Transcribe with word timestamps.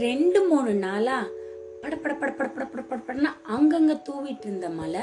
ரெண்டு 0.00 0.44
மூணு 0.44 0.74
நாளா 0.74 1.24
படப்பட 1.82 2.12
படப்பட 2.12 2.50
படப்பட 2.56 2.84
படப்படன்னு 2.90 3.28
அங்கங்க 3.48 4.02
தூவிட்டு 4.02 4.38
இருந்த 4.40 4.68
மலை. 4.68 5.00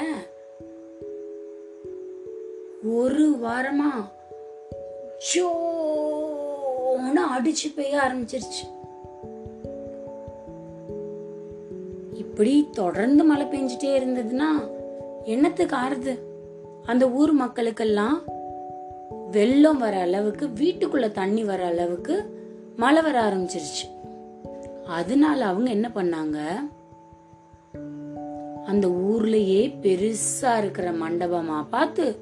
ஒரு 2.84 3.40
வாரமா 3.44 3.92
ஜோன்னு 5.30 7.22
அடிச்சு 7.38 7.74
பெய்ய 7.76 8.02
ஆரம்பிச்சிருச்சு. 8.08 8.64
இப்படி 12.14 12.68
தொடர்ந்து 12.72 13.24
மழை 13.24 13.46
பெஞ்சிட்டே 13.46 14.02
இருந்ததுன்னா 14.02 14.50
என்னத்துக்கு 15.24 15.76
ஆறுது? 15.76 16.18
அந்த 16.86 17.10
ஊர் 17.10 17.36
மக்களுக்கெல்லாம் 17.36 18.24
வெள்ளம் 19.32 19.78
வர 19.78 19.98
அளவுக்கு 19.98 20.48
வீட்டுக்குள்ள 20.48 21.12
தண்ணி 21.12 21.44
வர 21.44 21.66
அளவுக்கு 21.66 22.26
மழை 22.76 23.02
வர 23.02 23.22
ஆரம்பிச்சிருச்சு. 23.22 23.96
அதனால 24.88 25.46
அவங்க 25.46 25.70
என்ன 25.70 25.92
பண்ணாங்க? 25.96 26.38
அந்த 28.66 28.88
ஊர்லயே 28.88 29.62
பெருசா 29.82 30.58
இருக்கிற 30.58 30.92
மண்டபமா 30.92 31.66
பார்த்து 31.70 32.20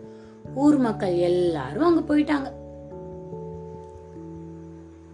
ஊர் 0.56 0.78
மக்கள் 0.78 1.14
எல்லாரும் 1.14 1.84
அங்க 1.84 2.16
போயிட்டாங்க. 2.16 2.52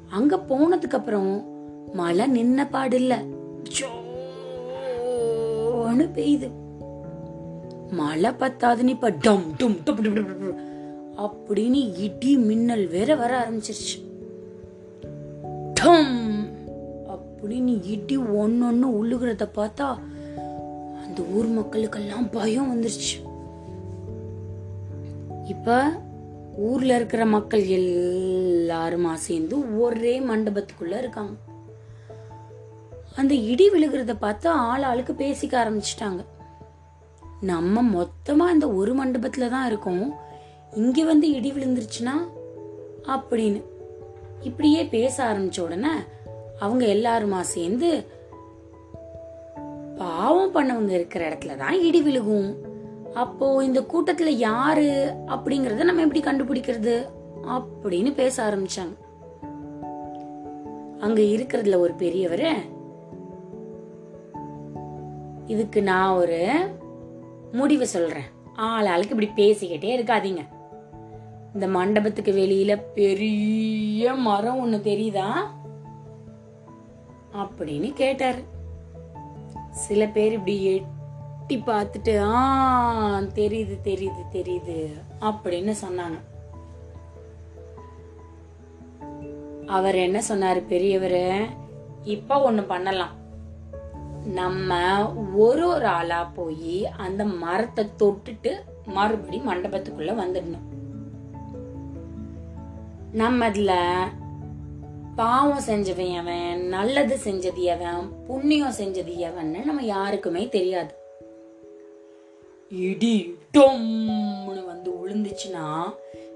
அங்க 0.10 0.36
போனதுக்கு 0.38 0.96
அப்புறம் 0.96 1.46
மழை 1.94 2.26
நின்ன 2.32 2.68
பாடு 2.70 2.96
இல்ல 2.96 3.20
பெய்யுது. 6.16 6.50
மழை 7.92 8.32
பத்தாதுன்னு 8.32 8.88
இப்ப 8.88 9.10
டம் 9.10 9.44
டும் 9.58 9.78
அப்படின்னு 11.18 12.00
இடி 12.00 12.38
மின்னல் 12.38 12.88
வேற 12.88 13.16
வர 13.16 13.40
ஆரம்பிச்சிருச்சு. 13.40 13.98
டம் 15.74 16.21
அப்படின்னு 17.52 17.86
இடி 17.86 18.18
ஒன்னொன்னு 18.18 18.86
உழுகிறத 19.02 19.48
பார்த்தா 19.56 19.98
அந்த 21.04 21.22
ஊர் 21.34 21.50
மக்களுக்கெல்லாம் 21.50 22.32
பயம் 22.32 22.70
வந்துருச்சு. 22.72 23.16
இப்ப 25.48 25.92
ஊர்ல 26.58 26.96
இருக்கிற 26.96 27.26
மக்கள் 27.26 27.64
எல்லாருமா 27.64 29.14
சேர்ந்து 29.14 29.80
ஒரே 29.80 30.20
மண்டபத்துக்குள்ள 30.20 30.98
இருக்காங்க. 30.98 31.32
அந்த 33.16 33.34
இடி 33.34 33.70
விழுகிறத 33.70 34.16
பார்த்து 34.20 34.50
ஆள் 34.50 34.84
ஆளுக்கு 34.84 35.14
பேசிக்க 35.14 35.58
ஆரம்பிச்சிட்டாங்க. 35.64 36.26
நம்ம 37.42 38.06
மொத்தமா 38.06 38.50
இந்த 38.50 38.72
ஒரு 38.72 38.94
மண்டபத்துல 39.06 39.50
தான் 39.50 39.68
இருக்கோம். 39.68 40.16
இங்க 40.76 41.04
வந்து 41.04 41.32
இடி 41.32 41.52
விழுந்துருச்சுன்னா 41.52 42.16
அப்படின்னு 43.04 43.64
இப்படியே 44.42 44.86
பேச 44.86 45.24
ஆரம்பிச்ச 45.24 45.60
உடனே 45.60 45.90
அவங்க 46.62 46.86
எல்லாருமா 46.86 47.40
சேர்ந்து 47.40 48.20
பாவம் 49.98 50.54
பண்ணவங்க 50.56 50.92
இருக்கிற 50.92 51.24
இடத்துல 51.30 51.56
தான் 51.56 51.78
இடி 51.82 52.02
விழுகும். 52.02 52.50
அப்போ 53.14 53.64
இந்த 53.64 53.80
கூட்டத்துல 53.82 54.34
யாரு 54.48 54.90
அப்படிங்கறத 55.28 55.84
நம்ம 55.84 56.02
எப்படி 56.02 56.22
கண்டுபிடிக்கிறது 56.22 56.96
அப்படின்னு 57.48 58.14
பேச 58.14 58.36
ஆரம்பிச்சாங்க. 58.50 58.96
அங்க 61.00 61.22
இருக்கிறதுல 61.22 61.78
ஒரு 61.78 61.94
பெரியவரு 61.94 62.52
இதுக்கு 65.46 65.82
நான் 65.82 66.16
ஒரு 66.16 66.42
முடிவு 67.52 67.88
சொல்றேன். 67.88 68.30
ஆள் 68.56 68.86
ஆளுக்கு 68.86 69.16
இப்படி 69.16 69.30
பேசிக்கிட்டே 69.42 69.90
இருக்காதீங்க. 69.98 70.44
இந்த 71.54 71.68
மண்டபத்துக்கு 71.68 72.32
வெளியில 72.32 72.82
பெரிய 72.96 74.14
மரம் 74.14 74.62
ஒண்ணு 74.62 74.76
தெரியுதா? 74.76 75.30
அப்படின்னு 77.34 77.94
கேட்டாரு. 77.94 78.44
சில 79.72 80.06
பேர் 80.06 80.32
இப்படி 80.32 80.66
எட்டி 80.66 81.58
பார்த்துட்டு 81.58 82.20
ஆ 82.20 83.20
தெரியுது 83.20 83.78
தெரியுது 83.84 84.24
தெரியுது 84.32 84.92
அப்படின்னு 85.22 85.74
சொன்னாங்க. 85.82 86.20
அவர் 89.66 89.96
என்ன 89.96 90.22
சொன்னாரு 90.30 90.62
பெரியவர் 90.68 91.50
இப்ப 92.04 92.52
ஒண்ணு 92.52 92.62
பண்ணலாம். 92.62 93.20
நம்ம 94.24 94.74
ஒரு 95.14 95.68
ஒரு 95.68 95.86
ஆளா 95.86 96.24
போய் 96.24 96.86
அந்த 96.86 97.26
மரத்தை 97.26 97.90
தொட்டுட்டு 98.00 98.52
மறுபடி 98.86 99.40
மண்டபத்துக்குள்ள 99.40 100.12
வந்துடணும். 100.24 100.68
நம்ம 103.12 103.46
அதுல 103.46 103.74
பாவம் 105.16 105.64
செஞ்சவன் 105.68 106.12
எவன் 106.20 106.68
நல்லது 106.68 107.16
செஞ்சது 107.24 107.62
எவன் 107.74 108.26
புண்ணியம் 108.28 108.78
செஞ்சது 108.80 109.14
எவன்னு 109.28 109.66
நம்ம 109.66 109.82
யாருக்குமே 109.82 110.48
தெரியாது. 110.48 110.94
இடி 112.72 113.36
டொம்னு 113.58 114.66
வந்து 114.66 114.92
விழுந்துச்சுன்னா 114.92 115.66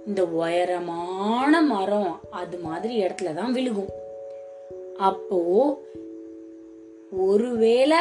இந்த 0.08 0.26
உயரமான 0.26 1.62
மரம் 1.62 2.20
அது 2.32 2.60
மாதிரி 2.60 3.02
இடத்துல 3.02 3.34
தான் 3.34 3.56
விழுகும். 3.56 3.92
அப்போ 4.98 5.40
ஒருவேளை 7.18 7.98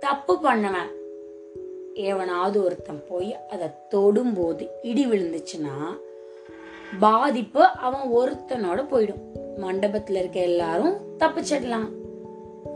தப்பு 0.00 0.34
பண்ணவன் 0.34 0.90
எவனாவது 1.94 2.64
ஒருத்தன் 2.64 3.04
போய் 3.08 3.36
அதை 3.48 3.68
தொடும்போது 3.90 4.68
இடி 4.82 5.06
விழுந்துச்சுன்னா 5.06 5.76
பாதிப்பு 7.00 7.62
அவன் 7.64 8.06
ஒருத்தனோட 8.16 8.80
போயிடும். 8.90 9.22
மண்டபத்துல 9.56 10.20
இருக்க 10.22 10.40
எல்லாரும் 10.40 10.94
தப்பிச்சிடலாம் 11.18 11.88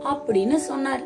அப்படின்னு 0.03 0.55
சொன்னார். 0.55 1.01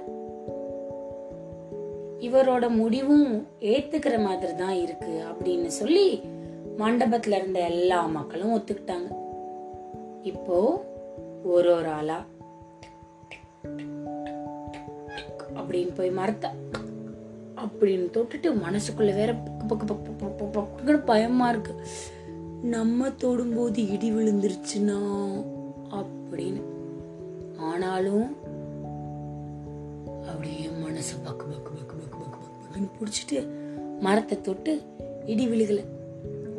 இவரோட 2.20 2.70
முடிவும் 2.70 3.48
ஏத்துக்கிற 3.60 4.24
மாதிரி 4.24 4.56
தான் 4.56 4.76
இருக்கு 4.82 5.24
அப்படின்னு 5.30 5.66
சொல்லி 5.66 6.22
மண்டபத்துல 6.78 7.38
இருந்த 7.38 7.60
எல்லா 7.60 8.06
மக்களும் 8.06 8.54
ஒத்துக்கிட்டாங்க. 8.56 9.10
இப்போ 10.22 10.84
ஒரு 11.44 11.76
ஒரு 11.76 11.90
ஆளா 11.90 12.26
அப்படின்னு 15.56 15.96
போய் 15.96 16.10
மரத்த 16.10 16.52
அப்படின்னு 17.56 18.08
தொட்டுட்டு 18.16 18.58
மனசுக்குள்ள 18.66 19.14
வேற 19.16 19.34
பக்கு 19.34 19.86
பக்கு 19.92 20.64
பக்கு 20.78 21.06
பயமா 21.06 21.50
இருக்கு. 21.50 21.74
நம்ம 22.64 23.08
தொடும்போது 23.08 23.92
இடி 23.92 24.14
விழுந்துருச்சுன்னா 24.14 24.98
அப்படின்னு. 25.92 26.62
ஆனாலும் 27.58 28.36
அப்படியே 30.28 30.70
மனசு 30.82 31.16
பக்கு 31.16 31.44
பக்கு 31.52 31.72
பக்கு 31.78 31.96
பக்கு 32.02 32.20
பக்கு 32.20 32.30
பக்கு 32.34 32.62
பக்குன்னு 32.62 32.90
பிடிச்சிட்டு 33.00 33.48
மரத்தை 34.00 34.42
தொட்டு 34.42 34.82
இடி 35.26 35.48
விழுகலை. 35.48 35.84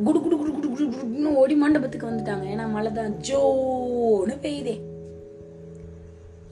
குடு 0.04 0.20
குடு 0.22 0.36
குடு 0.36 0.52
குடு 0.52 0.68
குடு 0.68 0.84
குடுன்னு 0.84 1.34
ஓடி 1.34 1.54
மண்டபத்துக்கு 1.54 2.10
வந்துட்டாங்க. 2.10 2.44
ஏன்னா 2.54 2.70
மழை 2.70 2.92
தான் 2.92 3.14
ஜோன்னு 3.28 4.36
பெய்யுதே. 4.42 4.80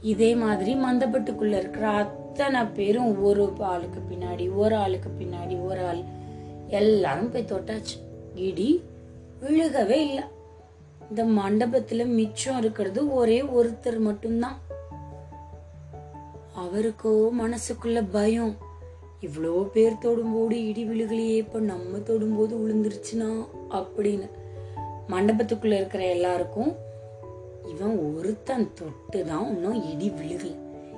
இதே 0.02 0.34
மாதிரி 0.34 0.74
மந்தப்பட்டுக்குள்ள 0.74 1.56
இருக்கிற 1.56 1.88
அத்தனை 1.88 2.64
பேரும் 2.64 3.22
ஒரு 3.22 3.52
ஆளுக்கு 3.58 4.00
பின்னாடி 4.10 4.54
ஒரு 4.54 4.76
ஆளுக்கு 4.76 5.10
பின்னாடி 5.20 5.64
ஒரு 5.64 5.86
ஆள். 5.86 6.02
எல்லாரும் 6.68 7.30
போய் 7.30 7.50
தொட்டாச்சு. 7.52 7.96
இடி 8.34 8.82
விழுகவே 9.42 9.98
இல்லை. 10.08 10.22
இந்த 11.08 11.24
மண்டபத்துல 11.24 12.06
மிச்சம் 12.06 12.58
இருக்கிறது 12.58 13.14
ஒரே 13.14 13.42
ஒருத்தர் 13.42 13.98
மட்டும்தான். 13.98 14.58
அவருக்கோ 16.58 17.28
மனசுக்குள்ள 17.40 18.06
பயம். 18.10 18.56
இவ்வளோ 19.20 19.64
பேர் 19.64 19.92
தொடும்போது 19.92 20.50
இடி 20.50 20.84
விழுகலையே 20.84 21.36
இப்ப 21.36 21.60
நம்ம 21.60 21.98
தொடும்போது 21.98 22.54
விழுந்துருச்சுனா 22.62 23.46
அப்படின்னு. 23.70 24.30
மண்டபத்துக்குள்ள 25.08 25.72
இருக்கிற 25.72 26.04
எல்லாருக்கும் 26.04 26.72
இவன் 27.64 28.14
ஒருத்தன் 28.16 28.74
தொட்டு 28.74 29.24
தான் 29.24 29.48
இன்னும் 29.48 29.90
இடி 29.90 30.10
விழுகல. 30.10 30.56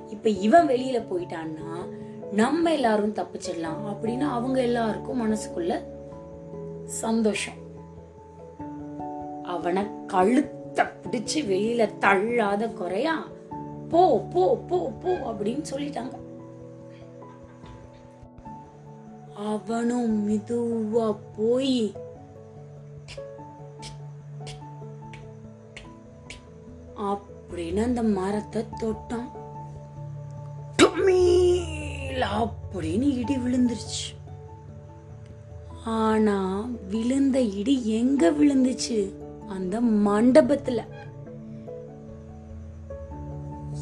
இப்ப 0.08 0.29
இவன் 0.29 0.69
வெளியில 0.69 1.02
போயிட்டான்னா 1.11 1.70
நம்ம 2.32 2.73
எல்லாரும் 2.73 3.14
தப்பிச்சிடலாம் 3.14 3.82
அப்படின்னு 3.93 4.20
அவங்க 4.20 4.61
எல்லாருக்கும் 4.61 5.23
மனசுக்குள்ள 5.25 5.85
சந்தோஷம். 6.85 7.62
அவனை 9.64 9.84
கழுத்த 10.06 10.93
பிடிச்சு 11.02 11.34
வெளியில 11.34 11.99
தள்ளாத 11.99 12.69
குறையா 12.69 13.26
போ 13.88 14.20
போ 14.32 14.56
போ 14.56 14.90
போ 15.02 15.11
அப்படின்னு 15.11 15.62
சொல்லிட்டாங்க. 15.70 16.14
அவனும் 19.34 20.28
மெதுவா 20.28 21.16
போய் 21.37 21.93
அப்படின்னு 26.96 27.82
அந்த 27.82 28.02
மரத்தை 28.02 28.64
தொட்டான். 28.81 29.31
அப்படின்னு 32.22 33.16
இடி 33.19 33.37
விழுந்துருச்சு. 33.37 34.06
ஆனா 35.84 36.66
விழுந்த 36.88 37.40
இடி 37.40 37.88
எங்க 37.88 38.31
விழுந்துச்சு? 38.31 39.22
அந்த 39.49 39.81
மண்டபத்துல. 39.81 40.81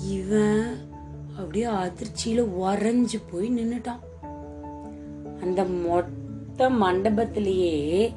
இவன் 0.08 0.90
அப்படியே 1.36 1.64
அதிர்ச்சியில 1.64 2.40
உறைஞ்சு 2.62 3.20
போய் 3.30 3.48
நின்னுட்டான். 3.48 4.02
அந்த 5.40 5.64
மொத்த 5.64 6.70
மண்டபத்திலேயே 6.70 8.12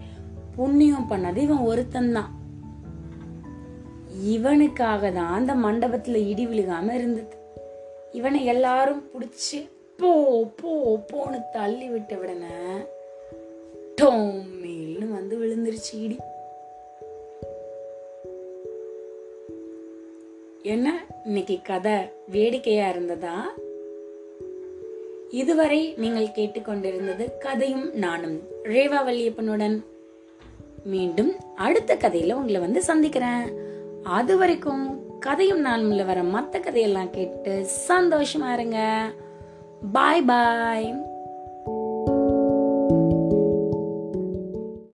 புண்ணியம் 0.56 1.10
பண்ணது 1.10 1.38
இவன் 1.38 1.58
ஒருத்தன் 1.58 2.12
தான் 2.12 2.44
இவனுக்காக 4.24 5.12
தான் 5.12 5.34
அந்த 5.34 5.56
மண்டபத்துல 5.56 6.16
இடி 6.16 6.48
விழுகாம 6.48 6.92
இருந்தது. 6.94 7.36
இவனை 8.12 8.46
எல்லாரும் 8.46 9.04
பிடிச்சி 9.14 9.70
போ 9.98 10.44
போ 10.62 10.72
போன்னு 11.14 11.42
தள்ளி 11.52 11.88
விட்ட 11.90 12.16
விடன 12.16 12.46
டோமில்னு 14.02 15.08
வந்து 15.12 15.38
விழுந்துருச்சு 15.38 15.94
இடி. 15.94 16.18
என்ன? 20.66 21.06
இன்னைக்கு 21.26 21.60
கதை 21.64 21.92
வேடிக்கையா 22.32 22.90
இருந்ததா? 22.90 23.54
இதுவரை 25.30 25.94
நீங்கள் 25.98 26.28
கேட்டுக்கொண்டிருந்தது 26.28 27.30
கதையும் 27.40 27.94
நானும் 27.94 28.40
ரேவா 28.64 28.98
வல்லியப்பனுடன் 29.06 29.84
மீண்டும் 30.84 31.36
அடுத்த 31.56 31.96
கதையில 31.96 32.34
உங்களை 32.34 32.62
வந்து 32.62 32.84
சந்திக்கிறேன். 32.84 33.54
அது 34.04 34.38
வரைக்கும் 34.38 35.00
கதையும் 35.20 35.66
நானும்ல 35.66 36.06
வர 36.06 36.24
மற்ற 36.24 36.60
கதையெல்லாம் 36.60 37.10
கேட்டு 37.10 37.68
சந்தோஷமா 37.88 38.54
இருங்க. 38.54 39.12
பாய் 39.92 40.22
பாய் 40.22 40.96